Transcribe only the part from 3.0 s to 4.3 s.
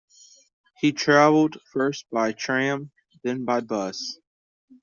then by bus